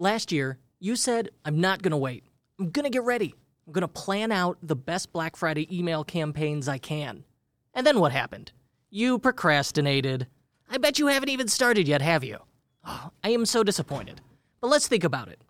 [0.00, 2.22] Last year, you said, I'm not going to wait.
[2.60, 3.34] I'm going to get ready.
[3.66, 7.24] I'm going to plan out the best Black Friday email campaigns I can.
[7.74, 8.52] And then what happened?
[8.90, 10.28] You procrastinated.
[10.70, 12.38] I bet you haven't even started yet, have you?
[12.86, 14.20] Oh, I am so disappointed.
[14.60, 15.40] But let's think about it.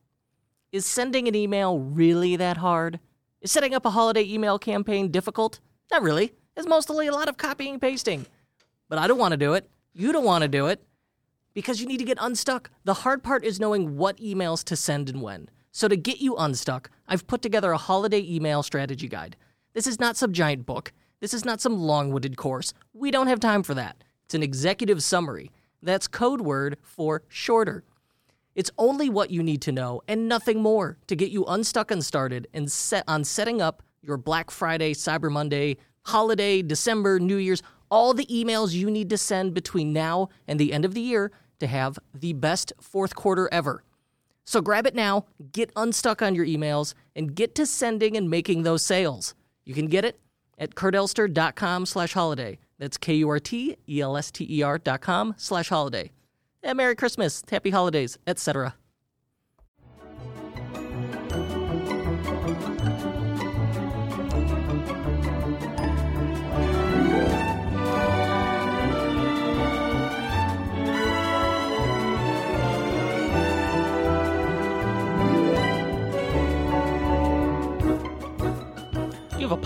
[0.73, 3.01] Is sending an email really that hard?
[3.43, 5.61] Is setting up a holiday email campaign difficult?
[5.91, 6.33] Not really.
[6.57, 8.25] It's mostly a lot of copying and pasting.
[8.89, 9.69] But I don't want to do it.
[9.93, 10.83] You don't want to do it
[11.55, 12.71] because you need to get unstuck.
[12.85, 15.49] The hard part is knowing what emails to send and when.
[15.71, 19.37] So, to get you unstuck, I've put together a holiday email strategy guide.
[19.75, 20.93] This is not some giant book.
[21.21, 22.73] This is not some long winded course.
[22.93, 24.03] We don't have time for that.
[24.25, 25.51] It's an executive summary.
[25.83, 27.85] That's code word for shorter.
[28.55, 32.05] It's only what you need to know and nothing more to get you unstuck and
[32.05, 37.63] started and set on setting up your Black Friday, Cyber Monday, holiday, December, New Year's,
[37.91, 41.31] all the emails you need to send between now and the end of the year
[41.59, 43.83] to have the best fourth quarter ever.
[44.45, 48.63] So grab it now, get unstuck on your emails, and get to sending and making
[48.63, 49.35] those sales.
[49.65, 50.19] You can get it
[50.59, 52.59] at kurtelster.com slash holiday.
[52.79, 56.13] That's K-U-R-T-E-L-S-T-E-R dot com slash holiday.
[56.63, 58.75] And Merry Christmas, Happy Holidays, etc.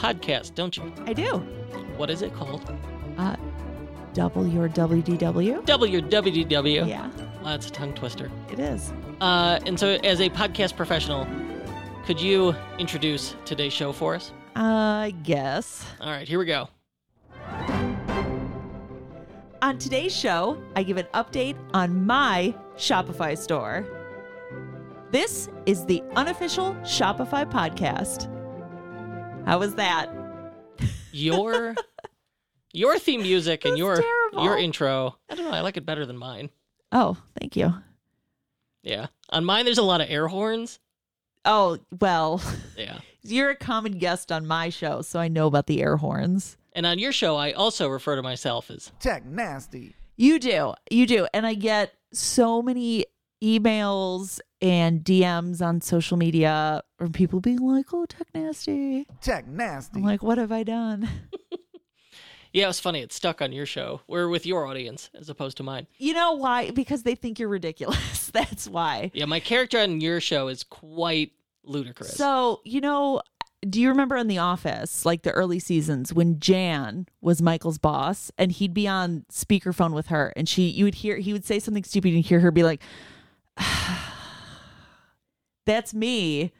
[0.02, 0.92] podcast, don't you?
[1.06, 1.38] I do.
[1.96, 2.74] What is it called?
[3.16, 3.36] Uh,
[4.14, 5.64] double your WDW.
[5.64, 6.88] WWDW.
[6.88, 7.08] Yeah,
[7.42, 8.30] Wow, that's a tongue twister.
[8.50, 8.92] it is.
[9.20, 11.26] Uh, and so, as a podcast professional,
[12.06, 14.32] could you introduce today's show for us?
[14.56, 15.84] I guess.
[16.00, 16.68] All right, here we go.
[19.62, 23.86] On today's show, I give an update on my Shopify store.
[25.12, 28.28] This is the unofficial Shopify podcast.
[29.44, 30.10] How was that?
[31.12, 31.74] Your
[32.72, 34.44] your theme music and your terrible.
[34.44, 35.16] your intro.
[35.28, 35.56] I don't know.
[35.56, 36.50] I like it better than mine.
[36.90, 37.74] Oh, thank you.
[38.82, 40.78] Yeah, on mine there's a lot of air horns.
[41.44, 42.40] Oh, well,
[42.76, 46.56] Yeah, you're a common guest on my show, so I know about the air horns.
[46.72, 49.94] and on your show I also refer to myself as Tech nasty.
[50.16, 50.74] You do.
[50.90, 51.26] You do.
[51.34, 53.06] And I get so many
[53.42, 59.06] emails and DMs on social media from people being like, oh, tech nasty.
[59.20, 59.98] Tech nasty.
[59.98, 61.08] I'm like, what have I done?
[62.52, 62.64] yeah.
[62.64, 63.00] It was funny.
[63.00, 64.00] It stuck on your show.
[64.06, 65.88] We're with your audience as opposed to mine.
[65.98, 66.70] You know why?
[66.70, 68.30] Because they think you're ridiculous.
[68.32, 69.10] That's why.
[69.12, 71.32] Yeah, my character on your show is quite
[71.64, 72.14] ludicrous.
[72.14, 73.20] So, you know,
[73.68, 78.30] do you remember in The Office, like the early seasons, when Jan was Michael's boss
[78.38, 81.58] and he'd be on speakerphone with her and she, you would hear, he would say
[81.58, 82.82] something stupid and hear her be like,
[85.66, 86.52] that's me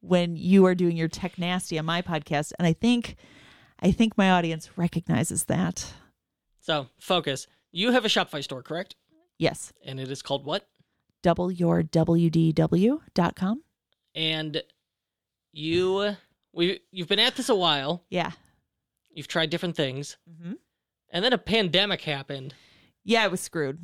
[0.00, 2.52] when you are doing your tech nasty on my podcast.
[2.58, 3.16] And I think,
[3.80, 5.92] I think my audience recognizes that.
[6.60, 7.46] so focus.
[7.72, 8.96] You have a Shopify store, correct?
[9.38, 9.72] Yes.
[9.84, 10.66] And it is called what?
[11.22, 13.62] Double your WDW.com.
[14.14, 14.62] And
[15.52, 16.16] you
[16.52, 18.04] we you've been at this a while.
[18.10, 18.32] Yeah.
[19.12, 20.52] You've tried different things, Mm-hmm.
[21.12, 22.54] and then a pandemic happened.
[23.04, 23.78] Yeah, I was screwed.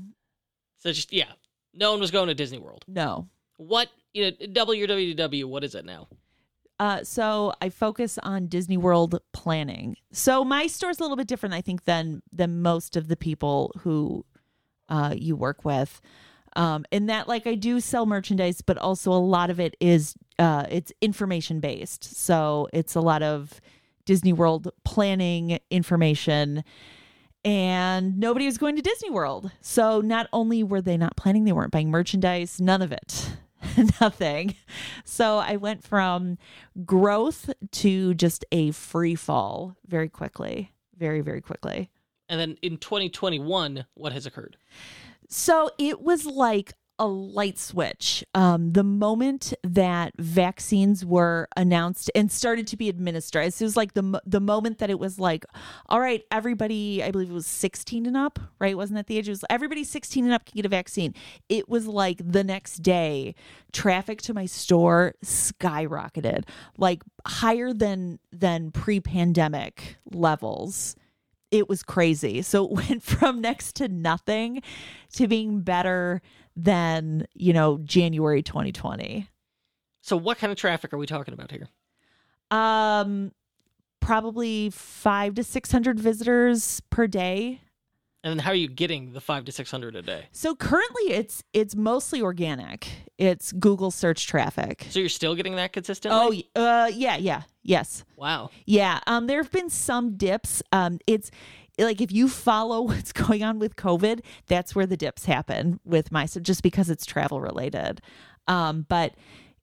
[0.78, 1.32] So just yeah,
[1.76, 2.84] no one was going to Disney World.
[2.88, 3.28] No.
[3.58, 5.44] What you know, WDW.
[5.44, 6.08] What is it now?
[6.78, 9.96] Uh, so I focus on Disney World planning.
[10.12, 13.72] So my store's a little bit different, I think, than than most of the people
[13.80, 14.24] who
[14.88, 16.00] uh, you work with.
[16.54, 20.14] Um, in that, like, I do sell merchandise, but also a lot of it is
[20.38, 22.16] uh, it's information based.
[22.16, 23.60] So it's a lot of
[24.06, 26.64] Disney World planning information.
[27.46, 29.52] And nobody was going to Disney World.
[29.60, 33.36] So not only were they not planning, they weren't buying merchandise, none of it.
[34.00, 34.56] Nothing.
[35.04, 36.38] So I went from
[36.84, 40.72] growth to just a free fall very quickly.
[40.98, 41.88] Very, very quickly.
[42.28, 44.56] And then in 2021, what has occurred?
[45.28, 48.24] So it was like a light switch.
[48.34, 53.94] Um, the moment that vaccines were announced and started to be administered, it was like
[53.94, 55.44] the the moment that it was like,
[55.88, 58.76] all right, everybody, I believe it was 16 and up, right?
[58.76, 59.28] Wasn't that the age?
[59.28, 61.14] It was everybody 16 and up can get a vaccine.
[61.48, 63.34] It was like the next day,
[63.72, 66.44] traffic to my store skyrocketed,
[66.78, 70.96] like higher than than pre pandemic levels
[71.52, 72.42] it was crazy.
[72.42, 74.62] So it went from next to nothing
[75.14, 76.20] to being better
[76.56, 79.28] than, you know, January 2020.
[80.00, 81.68] So what kind of traffic are we talking about here?
[82.50, 83.32] Um
[84.00, 87.60] probably 5 to 600 visitors per day.
[88.26, 90.26] And how are you getting the five to six hundred a day?
[90.32, 92.88] So currently it's it's mostly organic.
[93.18, 94.84] It's Google search traffic.
[94.90, 96.50] So you're still getting that consistently?
[96.56, 98.50] Oh, uh, yeah, yeah, yes, wow.
[98.66, 98.98] yeah.
[99.06, 100.60] Um, there have been some dips.
[100.72, 101.30] Um, it's
[101.78, 106.12] like if you follow what's going on with COVID, that's where the dips happen with
[106.12, 108.00] my so just because it's travel related.
[108.48, 109.14] Um, but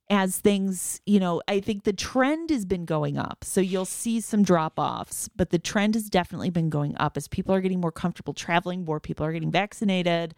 [0.09, 3.43] as things, you know, I think the trend has been going up.
[3.43, 7.27] So you'll see some drop offs, but the trend has definitely been going up as
[7.27, 10.35] people are getting more comfortable traveling, more people are getting vaccinated.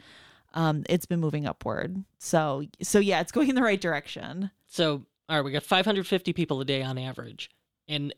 [0.53, 2.03] Um, it's been moving upward.
[2.19, 4.51] So, so yeah, it's going in the right direction.
[4.67, 7.49] So all right, we got 550 people a day on average,
[7.87, 8.13] and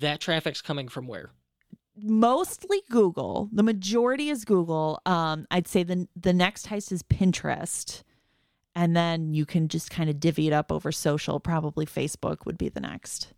[0.00, 1.30] that traffic's coming from where?
[2.02, 3.48] Mostly Google.
[3.52, 5.00] The majority is Google.
[5.06, 8.02] Um, I'd say the the next heist is Pinterest,
[8.74, 11.40] and then you can just kind of divvy it up over social.
[11.40, 13.32] Probably Facebook would be the next,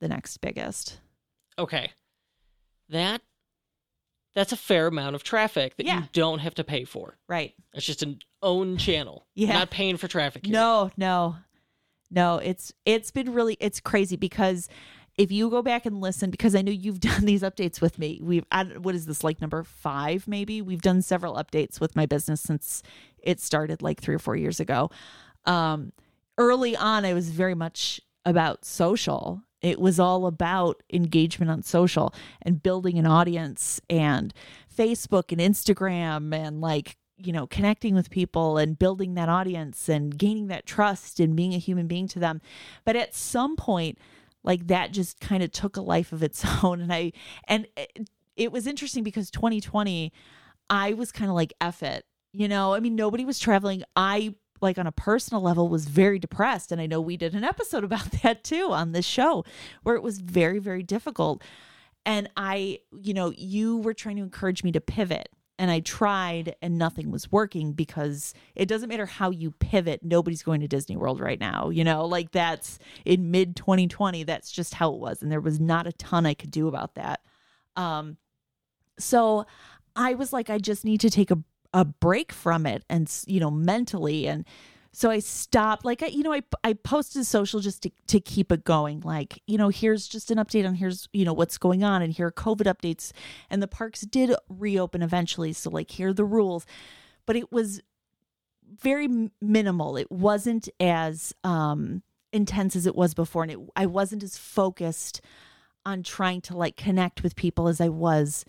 [0.00, 1.00] the next biggest.
[1.58, 1.90] Okay,
[2.88, 3.22] that
[4.34, 6.02] that's a fair amount of traffic that Yeah.
[6.02, 7.18] you don't have to pay for.
[7.28, 7.54] Right?
[7.74, 9.26] It's just an own channel.
[9.34, 9.52] Yeah.
[9.54, 10.46] Not paying for traffic.
[10.46, 10.52] Here.
[10.52, 11.36] No, no,
[12.10, 12.38] no.
[12.38, 14.68] It's it's been really it's crazy because
[15.16, 18.20] if you go back and listen, because I know you've done these updates with me.
[18.22, 20.26] We've don't- what is this like number five?
[20.26, 22.82] Maybe we've done several updates with my business since
[23.22, 24.90] it started like three or four years ago.
[25.44, 25.92] Um,
[26.38, 29.42] early on, I was very much about social.
[29.62, 34.32] It was all about engagement on social and building an audience and
[34.74, 40.16] Facebook and Instagram and like, you know, connecting with people and building that audience and
[40.16, 42.40] gaining that trust and being a human being to them.
[42.86, 43.98] But at some point,
[44.42, 46.80] like that just kind of took a life of its own.
[46.80, 47.12] And I,
[47.44, 50.12] and it, it was interesting because 2020,
[50.68, 52.04] I was kind of like, F it.
[52.32, 53.82] You know, I mean, nobody was traveling.
[53.96, 57.44] I like on a personal level was very depressed and i know we did an
[57.44, 59.44] episode about that too on this show
[59.82, 61.42] where it was very very difficult
[62.04, 66.56] and i you know you were trying to encourage me to pivot and i tried
[66.62, 70.96] and nothing was working because it doesn't matter how you pivot nobody's going to disney
[70.96, 72.04] world right now you know?
[72.04, 75.92] Like that's in mid 2020 that's just how it was and there was not a
[75.92, 77.20] ton i could do about that.
[77.76, 78.16] Um
[78.98, 79.46] so
[79.96, 81.38] i was like i just need to take a
[81.72, 84.44] a break from it and you know mentally and
[84.92, 88.50] so I stopped like I you know I I posted social just to to keep
[88.50, 91.84] it going like you know here's just an update on here's you know what's going
[91.84, 93.12] on and here are covid updates.
[93.48, 96.66] And the parks did reopen eventually so like here are the rules.
[97.26, 97.80] But it was
[98.82, 99.96] very minimal.
[99.96, 102.02] It wasn't as um
[102.32, 103.44] intense as it was before.
[103.44, 105.20] And it, I wasn't as focused
[105.86, 108.44] on trying to like connect with people as I was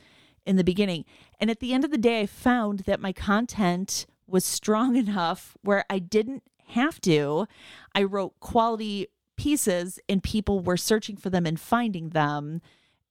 [0.46, 1.06] in the beginning.
[1.40, 5.56] And at the end of the day, I found that my content was strong enough
[5.62, 7.48] where I didn't have to.
[7.94, 9.08] I wrote quality
[9.38, 12.62] pieces and people were searching for them and finding them.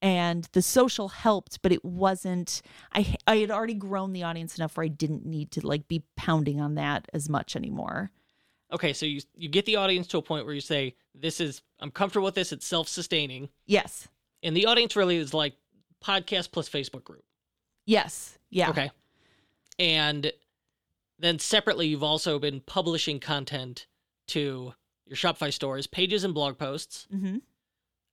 [0.02, 2.62] And the social helped, but it wasn't
[2.94, 6.02] I I had already grown the audience enough where I didn't need to like be
[6.16, 8.10] pounding on that as much anymore.
[8.72, 11.60] Okay, so you you get the audience to a point where you say, "This is
[11.80, 12.50] I'm comfortable with this.
[12.50, 14.08] It's self-sustaining," Yes.
[14.42, 15.54] and the audience really is like
[16.02, 17.24] podcast plus Facebook group.
[17.84, 18.38] Yes.
[18.48, 18.70] Yeah.
[18.70, 18.90] Okay,
[19.78, 20.32] and
[21.20, 23.86] then separately, you've also been publishing content
[24.28, 24.72] to
[25.06, 27.38] your Shopify stores, pages, and blog posts, Mm-hmm.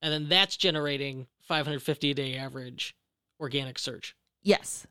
[0.01, 2.95] and then that's generating 550 a day average
[3.39, 4.15] organic search.
[4.43, 4.87] Yes.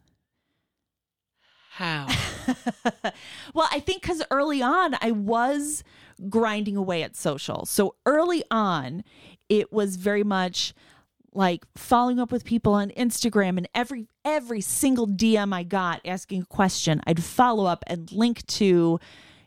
[1.73, 2.07] How?
[3.55, 5.85] well, I think because early on I was
[6.31, 7.67] grinding away at social.
[7.67, 9.05] So early on,
[9.51, 10.73] it was very much
[11.37, 16.43] like following up with people on Instagram and every every single DM I got asking
[16.43, 18.99] a question, I'd follow up and link to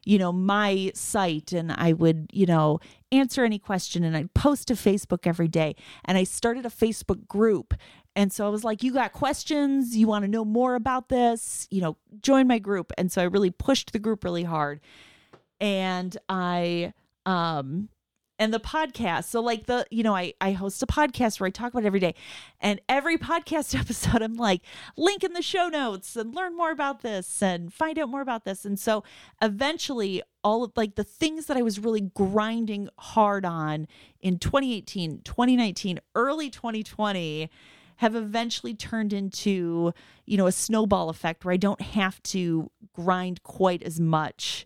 [0.05, 2.79] you know my site and I would, you know,
[3.11, 7.27] answer any question and I'd post to Facebook every day and I started a Facebook
[7.27, 7.73] group
[8.15, 9.95] and so I was like, you got questions?
[9.95, 11.67] You want to know more about this?
[11.71, 12.91] You know, join my group.
[12.97, 14.81] And so I really pushed the group really hard.
[15.61, 16.91] And I,
[17.25, 17.87] um,
[18.39, 19.25] and the podcast.
[19.25, 21.99] So like the, you know, I, I host a podcast where I talk about every
[21.99, 22.15] day.
[22.61, 24.61] And every podcast episode, I'm like,
[24.97, 28.45] link in the show notes and learn more about this and find out more about
[28.45, 28.63] this.
[28.63, 29.03] And so
[29.41, 33.87] eventually all of like the things that I was really grinding hard on
[34.21, 37.49] in 2018, 2019, early 2020
[37.97, 39.91] have eventually turned into,
[40.25, 44.65] you know, a snowball effect where I don't have to grind quite as much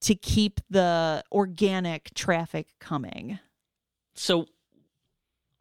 [0.00, 3.38] to keep the organic traffic coming.
[4.14, 4.46] so,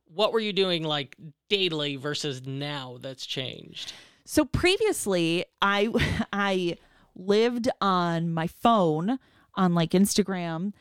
[0.05, 1.15] what were you doing like
[1.49, 2.97] daily versus now?
[3.01, 3.93] That's changed.
[4.25, 5.89] So previously, I
[6.33, 6.77] I
[7.15, 9.19] lived on my phone
[9.55, 10.73] on like Instagram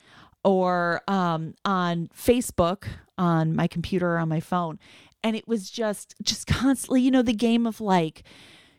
[0.44, 2.86] or um, on Facebook
[3.18, 4.78] on my computer or on my phone,
[5.22, 8.22] and it was just just constantly, you know, the game of like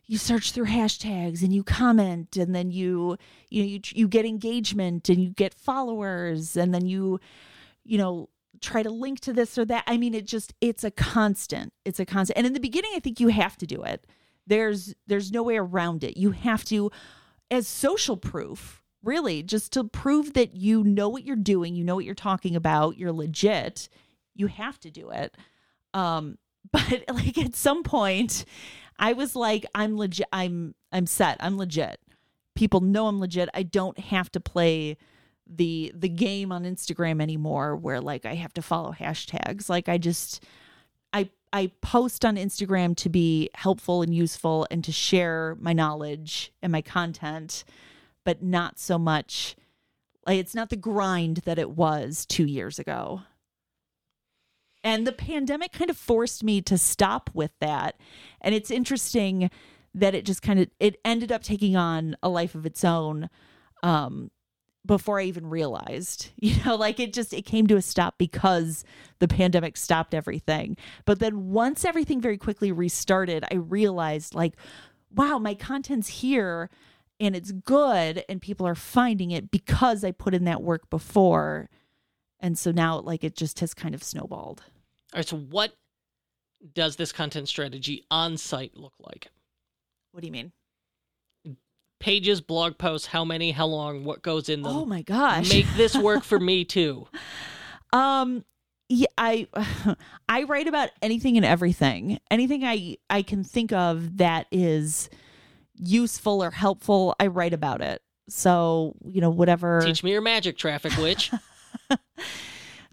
[0.07, 3.17] you search through hashtags and you comment and then you
[3.49, 7.19] you know you you get engagement and you get followers and then you
[7.83, 8.29] you know
[8.61, 9.83] try to link to this or that.
[9.87, 11.73] I mean, it just it's a constant.
[11.85, 12.37] It's a constant.
[12.37, 14.05] And in the beginning, I think you have to do it.
[14.45, 16.17] There's there's no way around it.
[16.17, 16.91] You have to
[17.49, 21.95] as social proof, really, just to prove that you know what you're doing, you know
[21.95, 23.89] what you're talking about, you're legit.
[24.35, 25.35] You have to do it.
[25.93, 26.37] Um
[26.71, 28.43] but like at some point
[28.99, 31.37] I was like I'm legit I'm I'm set.
[31.39, 31.99] I'm legit.
[32.55, 33.49] People know I'm legit.
[33.53, 34.97] I don't have to play
[35.49, 39.69] the the game on Instagram anymore where like I have to follow hashtags.
[39.69, 40.43] Like I just
[41.13, 46.51] I I post on Instagram to be helpful and useful and to share my knowledge
[46.61, 47.63] and my content,
[48.23, 49.55] but not so much
[50.25, 53.21] like it's not the grind that it was 2 years ago.
[54.87, 57.99] And the pandemic kind of forced me to stop with that.
[58.39, 59.51] And it's interesting
[59.93, 63.29] that it just kind of it ended up taking on a life of its own
[63.83, 64.31] um
[64.85, 66.29] before I even realized.
[66.37, 68.85] You know, like it just it came to a stop because
[69.19, 70.77] the pandemic stopped everything.
[71.03, 74.53] But then once everything very quickly restarted, I realized like
[75.13, 76.69] wow, my content's here
[77.19, 81.69] and it's good and people are finding it because I put in that work before.
[82.39, 84.63] And so now like it just has kind of snowballed.
[85.13, 85.73] All right, so what
[86.73, 89.29] does this content strategy on site look like?
[90.11, 90.51] What do you mean?
[91.99, 94.75] Pages, blog posts, how many, how long, what goes in them?
[94.75, 95.49] Oh my gosh.
[95.49, 97.07] Make this work for me too.
[97.93, 98.43] Um
[98.89, 99.47] yeah, I
[100.29, 102.19] I write about anything and everything.
[102.29, 105.09] Anything I I can think of that is
[105.75, 108.01] useful or helpful, I write about it.
[108.29, 109.81] So, you know, whatever.
[109.81, 111.31] Teach me your magic, traffic witch.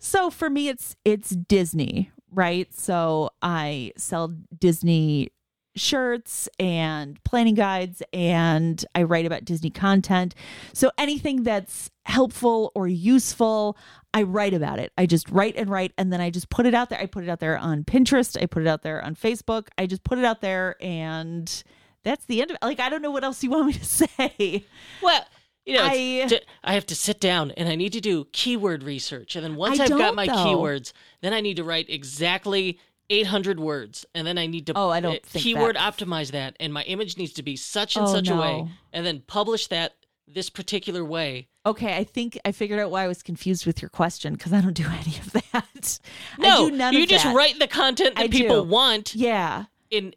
[0.05, 2.73] so for me it's it's Disney, right?
[2.75, 5.31] So I sell Disney
[5.77, 10.35] shirts and planning guides and I write about Disney content.
[10.75, 13.79] So anything that's helpful or useful,
[14.13, 14.93] I write about it.
[14.99, 17.01] I just write and write and then I just put it out there.
[17.01, 19.69] I put it out there on Pinterest, I put it out there on Facebook.
[19.79, 21.65] I just put it out there and
[22.03, 22.63] that's the end of it.
[22.63, 24.67] Like I don't know what else you want me to say.
[25.03, 25.25] Well,
[25.67, 28.83] you know, I- I, I have to sit down and I need to do keyword
[28.83, 29.37] research.
[29.37, 30.33] And then once I I've got my though.
[30.35, 30.93] keywords,
[31.23, 32.79] then I need to write exactly
[33.11, 34.07] 800 words.
[34.15, 36.57] And then I need to Oh, I don't uh, keyword that- optimize that.
[36.61, 38.69] And my image needs to be such and Oh, such a way.
[38.93, 39.95] And then publish that
[40.27, 41.49] this particular way.
[41.67, 44.61] Okay, I think I figured out why I was confused with your question because I
[44.61, 45.99] don't do any of that.
[46.39, 47.35] No, I do none you just that.
[47.37, 48.69] write the content that I people do.
[48.71, 49.65] want Yeah.
[49.91, 50.15] in.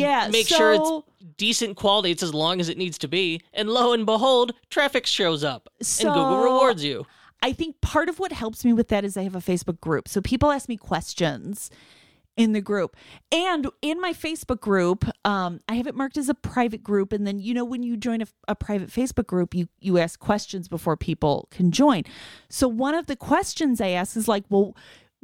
[0.00, 2.10] Yeah, Make sure it's decent quality.
[2.10, 3.42] It's as long as it needs to be.
[3.52, 5.68] And lo and behold, traffic shows up.
[5.80, 7.06] So- and Google rewards you.
[7.44, 10.06] I think part of what helps me with that is I have a Facebook group.
[10.08, 11.70] So people ask me questions
[12.36, 12.96] in the group.
[13.30, 17.12] And in my Facebook group, um, I have it marked as a private group.
[17.12, 20.18] And then, you know, when you join a, a private Facebook group, you, you ask
[20.18, 22.04] questions before people can join.
[22.48, 24.76] So one of the questions I ask is like, well,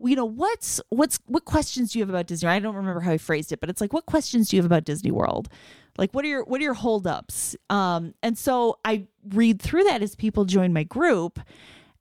[0.03, 2.49] you know, what's what's what questions do you have about Disney?
[2.49, 4.67] I don't remember how I phrased it, but it's like, what questions do you have
[4.71, 5.49] about Disney World?
[5.97, 7.57] Like, what are your what are your holdups?
[7.69, 11.41] Um, and so I read through that as people join my group,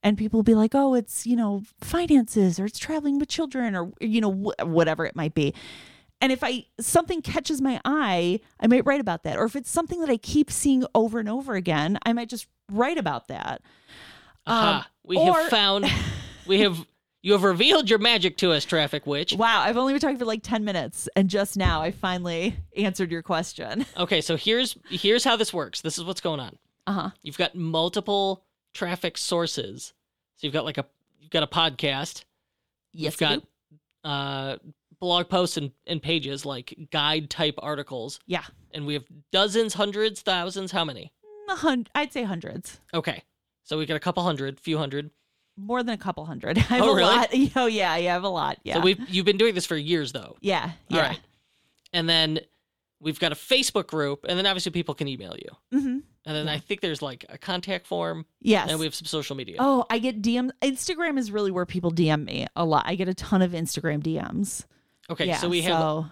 [0.02, 3.74] and people will be like, oh, it's you know finances or it's traveling with children
[3.74, 5.52] or you know wh- whatever it might be.
[6.20, 9.36] And if I something catches my eye, I might write about that.
[9.38, 12.46] Or if it's something that I keep seeing over and over again, I might just
[12.70, 13.62] write about that.
[14.46, 15.86] Um, we or- have found.
[16.46, 16.78] We have.
[17.20, 19.32] You have revealed your magic to us, traffic witch.
[19.34, 23.10] Wow, I've only been talking for like 10 minutes and just now I finally answered
[23.10, 23.84] your question.
[23.96, 25.80] Okay, so here's here's how this works.
[25.80, 26.56] This is what's going on.
[26.86, 27.10] Uh-huh.
[27.22, 29.92] You've got multiple traffic sources.
[30.36, 30.86] So you've got like a
[31.20, 32.22] you've got a podcast.
[32.92, 33.42] Yes, you've got
[34.04, 34.08] do.
[34.08, 34.56] uh
[35.00, 38.20] blog posts and, and pages like guide type articles.
[38.26, 38.44] Yeah.
[38.72, 41.12] And we have dozens, hundreds, thousands, how many?
[41.48, 42.80] A hun- I'd say hundreds.
[42.94, 43.22] Okay.
[43.64, 45.10] So we got a couple hundred, few hundred.
[45.58, 46.56] More than a couple hundred.
[46.58, 47.02] I have Oh, a really?
[47.16, 47.28] lot.
[47.56, 48.58] Oh yeah, yeah, I have a lot.
[48.62, 48.74] Yeah.
[48.74, 50.36] So we've you've been doing this for years though.
[50.40, 50.96] yeah, yeah.
[50.96, 51.20] All right.
[51.92, 52.40] And then
[53.00, 55.78] we've got a Facebook group, and then obviously people can email you.
[55.78, 55.98] Mm-hmm.
[56.26, 58.68] And then I think there's like a contact form, Yes.
[58.70, 59.56] and we have some social media.
[59.58, 60.50] Oh, I get DM.
[60.60, 62.84] Instagram is really where people DM me a lot.
[62.86, 64.64] I get a ton of Instagram DMs.
[65.10, 66.06] okay, yeah, so we have so-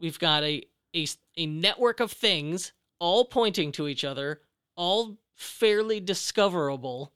[0.00, 0.62] we've got a,
[0.96, 4.40] a a network of things all pointing to each other,
[4.76, 7.12] all fairly discoverable.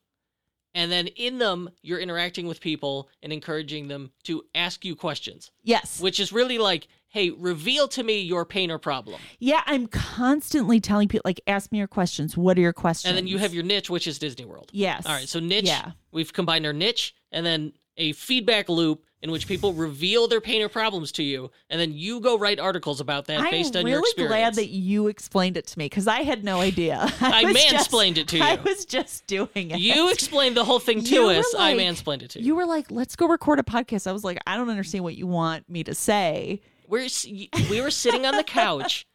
[0.77, 5.51] And then in them, you're interacting with people and encouraging them to ask you questions,
[5.65, 6.01] yes.
[6.01, 9.19] which is really like, hey, reveal to me your pain or problem.
[9.39, 12.37] Yeah, I'm constantly telling people like, ask me your questions.
[12.37, 13.09] What are your questions?
[13.09, 14.71] And then you have your niche, which is Disney World.
[14.75, 15.07] yes.
[15.07, 15.93] All right, so niche, Yeah.
[16.13, 20.61] we've combined our niche, and then a feedback loop in which people reveal their pain
[20.63, 23.85] or problems to you, and then you go write articles about that I'm based on
[23.85, 24.19] really your experience.
[24.33, 26.99] I'm really glad that you explained it to me because I had no idea.
[27.21, 28.45] I just- mansplained it to you.
[28.45, 29.81] I was just doing it.
[29.81, 31.55] you explained the whole thing to You us.
[31.59, 32.47] I like- mansplained it to you.
[32.47, 35.17] You were like, "Let's go record a podcast." I was like, "I don't understand what
[35.17, 37.09] you want me to say." We're
[37.71, 39.07] we were sitting on the couch.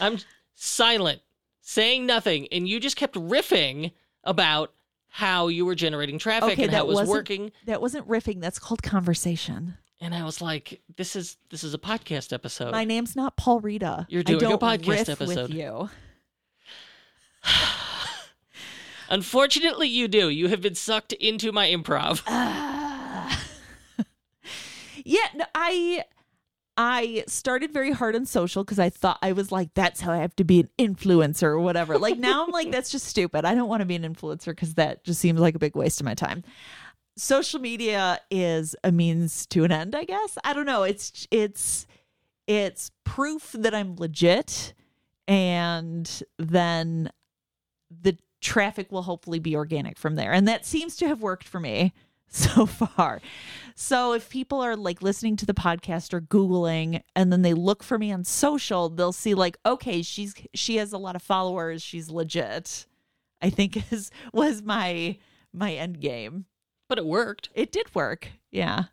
[0.00, 0.18] I'm
[0.54, 1.20] silent,
[1.60, 3.92] saying nothing, and you just kept riffing
[4.24, 4.73] about
[5.14, 7.52] how you were generating traffic Okay, and how that it was working.
[7.66, 8.40] That wasn't riffing.
[8.40, 9.74] That's called conversation.
[10.00, 13.60] And I was like, "This is this is a podcast episode." My name's not Paul
[13.60, 14.08] Rita.
[14.10, 15.50] You're doing a don't podcast episode.
[15.50, 15.88] with you.
[19.08, 20.30] Unfortunately, you do.
[20.30, 22.24] You have been sucked into my improv.
[22.26, 23.40] Ah.
[25.04, 26.06] yeah, no, I
[26.76, 30.18] I started very hard on social because I thought I was like, that's how I
[30.18, 31.98] have to be an influencer or whatever.
[31.98, 33.44] Like now I'm like, that's just stupid.
[33.44, 36.00] I don't want to be an influencer because that just seems like a big waste
[36.00, 36.42] of my time.
[37.16, 40.36] Social media is a means to an end, I guess.
[40.42, 40.82] I don't know.
[40.82, 41.86] It's it's
[42.48, 44.74] it's proof that I'm legit
[45.28, 47.10] and then
[48.02, 50.32] the traffic will hopefully be organic from there.
[50.32, 51.92] And that seems to have worked for me
[52.28, 53.20] so far.
[53.74, 57.82] So if people are like listening to the podcast or googling and then they look
[57.82, 61.82] for me on social, they'll see like okay, she's she has a lot of followers,
[61.82, 62.86] she's legit.
[63.42, 65.18] I think is was my
[65.52, 66.46] my end game.
[66.88, 67.48] But it worked.
[67.54, 68.28] It did work.
[68.50, 68.84] Yeah.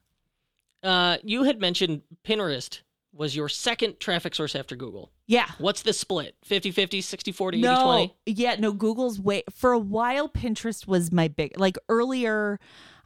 [0.81, 2.81] Uh, you had mentioned Pinterest
[3.13, 5.11] was your second traffic source after Google.
[5.27, 5.47] Yeah.
[5.57, 6.35] What's the split?
[6.45, 8.15] 50 50, 60 40, 80 no, 20?
[8.25, 8.71] yeah, no.
[8.71, 10.29] Google's way for a while.
[10.29, 12.59] Pinterest was my big like earlier.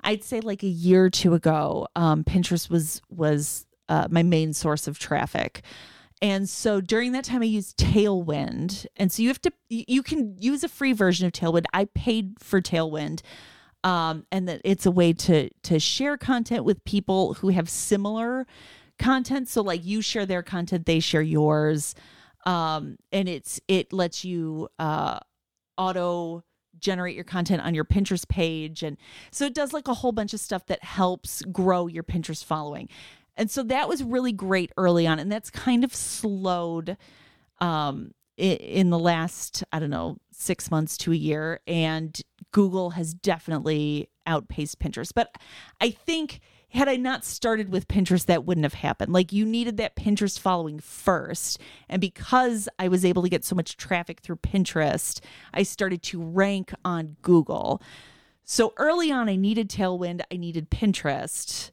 [0.05, 1.87] I'd say like a year or two ago.
[1.95, 5.63] Um, Pinterest was was uh, my main source of traffic,
[6.21, 10.37] and so during that time I used Tailwind, and so you have to you can
[10.39, 11.65] use a free version of Tailwind.
[11.73, 13.21] I paid for Tailwind.
[13.83, 18.47] Um, and that it's a way to to share content with people who have similar
[18.97, 19.47] content.
[19.47, 21.93] So like you share their content, they share yours
[22.45, 25.19] um and it's it lets you uh
[25.77, 26.43] auto
[26.79, 28.97] generate your content on your Pinterest page and
[29.31, 32.89] so it does like a whole bunch of stuff that helps grow your Pinterest following.
[33.37, 36.97] And so that was really great early on and that's kind of slowed
[37.59, 42.19] um in the last I don't know 6 months to a year and
[42.51, 45.11] Google has definitely outpaced Pinterest.
[45.13, 45.35] But
[45.81, 46.39] I think
[46.75, 49.13] had I not started with Pinterest, that wouldn't have happened.
[49.13, 51.59] Like you needed that Pinterest following first.
[51.89, 55.19] And because I was able to get so much traffic through Pinterest,
[55.53, 57.81] I started to rank on Google.
[58.43, 61.71] So early on, I needed Tailwind, I needed Pinterest.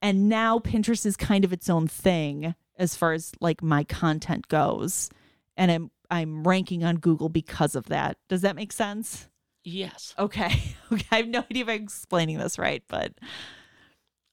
[0.00, 4.48] And now Pinterest is kind of its own thing as far as like my content
[4.48, 5.10] goes.
[5.56, 8.18] And I'm I'm ranking on Google because of that.
[8.28, 9.28] Does that make sense?
[9.64, 10.14] Yes.
[10.18, 10.62] Okay.
[10.92, 11.06] Okay.
[11.10, 13.14] I have no idea if I'm explaining this right, but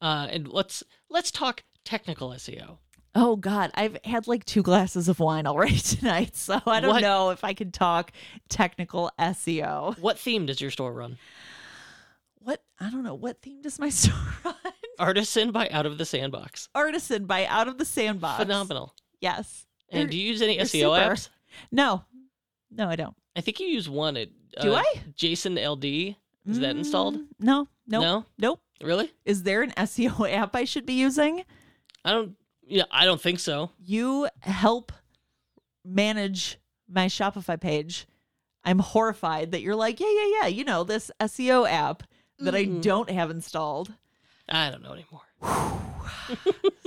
[0.02, 2.78] Uh, and let's let's talk technical SEO.
[3.14, 7.02] Oh God, I've had like two glasses of wine already tonight, so I don't What?
[7.02, 8.12] know if I can talk
[8.50, 9.98] technical SEO.
[10.00, 11.18] What theme does your store run?
[12.40, 13.14] What I don't know.
[13.14, 14.56] What theme does my store run?
[14.98, 16.70] Artisan by Out of the Sandbox.
[16.74, 18.40] Artisan by Out of the Sandbox.
[18.42, 18.96] Phenomenal.
[19.20, 19.66] Yes.
[19.90, 21.14] And They're- do you use any SEO super.
[21.14, 21.30] apps?
[21.72, 22.04] No,
[22.72, 23.16] no, I don't.
[23.36, 24.16] I think you use one.
[24.18, 24.30] At,
[24.62, 25.02] Do uh, I?
[25.18, 25.86] JSON-LD.
[26.48, 27.16] Is that installed?
[27.18, 28.26] Mm, No, nope, No.
[28.40, 28.62] nope.
[28.84, 29.12] Really?
[29.26, 31.44] Is there an SEO app I should be using?
[32.06, 32.36] I don't.
[32.66, 33.72] Yeah, I don't think so.
[33.86, 34.92] You help
[35.84, 36.58] manage
[36.90, 38.08] my Shopify page.
[38.64, 40.48] I'm horrified that you're like, yeah, yeah, yeah.
[40.48, 42.04] You know this SEO app
[42.40, 42.82] that I Mm.
[42.82, 43.92] don't have installed.
[44.48, 45.22] I don't know anymore.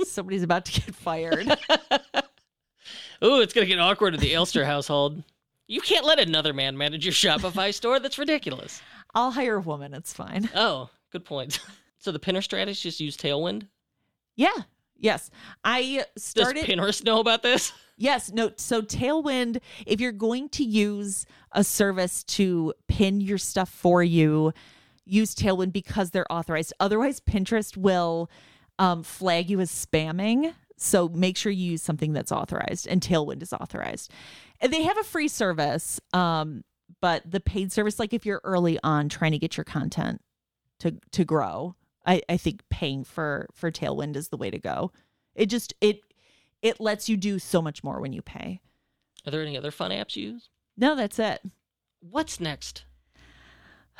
[0.05, 1.47] Somebody's about to get fired.
[3.23, 5.23] Ooh, it's gonna get awkward at the Elster household.
[5.67, 7.99] You can't let another man manage your Shopify store.
[7.99, 8.81] That's ridiculous.
[9.13, 9.93] I'll hire a woman.
[9.93, 10.49] It's fine.
[10.55, 11.59] Oh, good point.
[12.05, 13.67] So the Pinterest strategies just use Tailwind.
[14.35, 14.53] Yeah.
[14.95, 15.31] Yes.
[15.63, 16.65] I Does started.
[16.65, 17.73] Pinterest know about this?
[17.97, 18.31] yes.
[18.31, 18.51] No.
[18.57, 24.53] So Tailwind, if you're going to use a service to pin your stuff for you,
[25.03, 26.73] use Tailwind because they're authorized.
[26.79, 28.29] Otherwise, Pinterest will
[28.77, 30.53] um, flag you as spamming.
[30.77, 34.11] So make sure you use something that's authorized, and Tailwind is authorized.
[34.61, 36.65] And they have a free service, um,
[37.01, 40.21] but the paid service, like if you're early on trying to get your content
[40.79, 44.91] to to grow, I, I think paying for for Tailwind is the way to go.
[45.33, 46.01] It just it
[46.61, 48.61] it lets you do so much more when you pay.
[49.25, 50.49] Are there any other fun apps you use?
[50.77, 51.41] No, that's it.
[51.99, 52.85] What's next?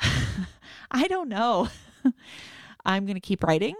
[0.90, 1.68] I don't know.
[2.84, 3.74] I'm gonna keep writing,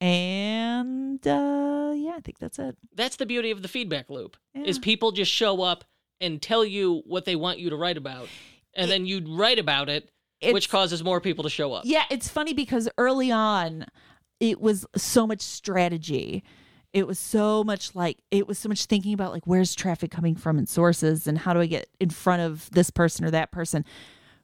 [0.00, 2.76] and uh, yeah, I think that's it.
[2.94, 4.36] That's the beauty of the feedback loop.
[4.54, 5.84] Is people just show up
[6.20, 8.28] and tell you what they want you to write about,
[8.74, 10.10] and then you write about it,
[10.50, 11.84] which causes more people to show up.
[11.84, 13.86] Yeah, it's funny because early on,
[14.40, 16.42] it was so much strategy.
[16.92, 20.34] It was so much like it was so much thinking about like where's traffic coming
[20.34, 23.52] from and sources and how do I get in front of this person or that
[23.52, 23.84] person.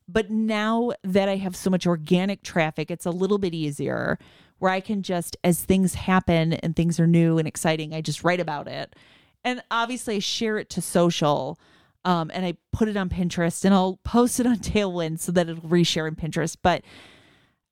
[0.08, 4.18] But now that I have so much organic traffic, it's a little bit easier
[4.58, 8.24] where I can just, as things happen and things are new and exciting, I just
[8.24, 8.96] write about it.
[9.44, 11.60] And obviously, I share it to social
[12.04, 15.48] um, and I put it on Pinterest and I'll post it on Tailwind so that
[15.48, 16.56] it'll reshare in Pinterest.
[16.60, 16.82] But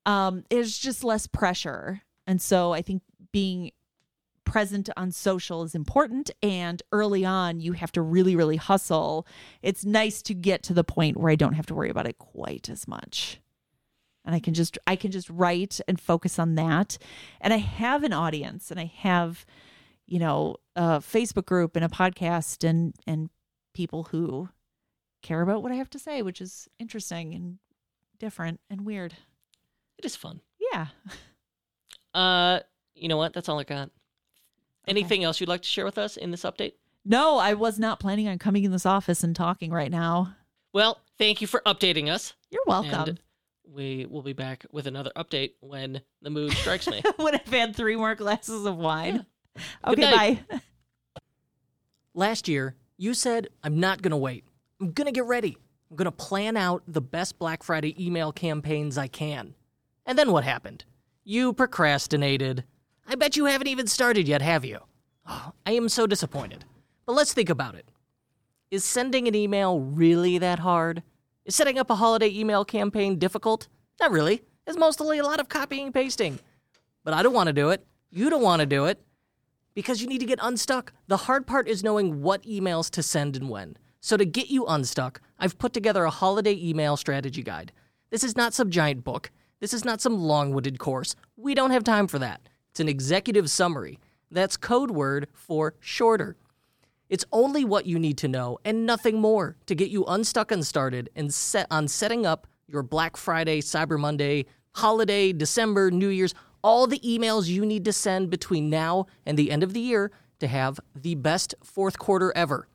[0.05, 2.01] um, it's just less pressure.
[2.25, 3.71] And so I think being
[4.45, 9.27] present on social is important and early on you have to really really hustle
[9.61, 12.17] it's nice to get to the point where i don't have to worry about it
[12.17, 13.41] quite as much
[14.23, 16.97] and i can just i can just write and focus on that
[17.41, 19.45] and i have an audience and i have
[20.05, 23.29] you know a facebook group and a podcast and and
[23.77, 24.49] people who
[25.21, 27.59] care about what i have to say which is interesting and
[28.17, 29.13] different and weird
[29.99, 30.41] It is fun.
[30.71, 30.87] yeah
[32.13, 32.61] Uh,
[32.95, 33.31] you know what?
[33.33, 33.91] That's all I got.
[34.87, 36.73] Anything else you'd like to share with us in this update?
[37.05, 40.35] no i was not planning on coming in this office and talking right now
[40.73, 42.33] Well, thank you for updating us.
[42.49, 43.19] you're welcome And
[43.71, 47.03] we will be back with another update when the mood strikes me.
[47.17, 49.25] when I've had three more glasses of wine.
[49.85, 50.15] Good Okay,
[50.49, 50.59] bye.
[52.13, 54.43] Last year, you said, I'm not going to wait.
[54.81, 55.57] I'm going to get ready.
[55.89, 59.53] I'm going to plan out the best Black Friday email campaigns I can.
[60.05, 60.83] And then what happened?
[61.23, 62.63] You procrastinated.
[63.07, 64.79] I bet you haven't even started yet, have you?
[65.27, 66.65] Oh, I am so disappointed.
[67.05, 67.85] But let's think about it.
[68.71, 71.03] Is sending an email really that hard?
[71.45, 73.67] Is setting up a holiday email campaign difficult?
[73.99, 74.41] Not really.
[74.65, 76.39] It's mostly a lot of copying and pasting.
[77.03, 77.85] But I don't want to do it.
[78.09, 79.01] You don't want to do it
[79.77, 80.91] because you need to get unstuck.
[81.05, 83.77] The hard part is knowing what emails to send and when.
[83.99, 87.71] So, to get you unstuck, I've put together a holiday email strategy guide.
[88.09, 89.29] This is not some giant book.
[89.59, 91.15] This is not some long winded course.
[91.35, 92.49] We don't have time for that.
[92.71, 93.99] It's an executive summary.
[94.31, 96.37] That's code word for shorter.
[97.07, 100.65] It's only what you need to know and nothing more to get you unstuck and
[100.65, 106.33] started and set on setting up your Black Friday, Cyber Monday, holiday, December, New Year's,
[106.67, 110.11] all the emails you need to send between now and the end of the year
[110.39, 112.67] to have the best fourth quarter ever.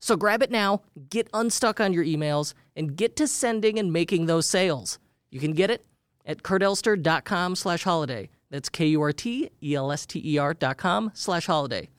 [0.00, 4.24] So grab it now, get unstuck on your emails, and get to sending and making
[4.24, 4.98] those sales.
[5.30, 5.84] You can get it
[6.24, 8.30] at kurtelster.com slash holiday.
[8.50, 11.90] That's K-U-R-T-E-L-S-T-E-R dot com slash holiday.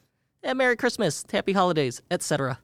[0.41, 2.57] And Merry Christmas, Happy Holidays, etc.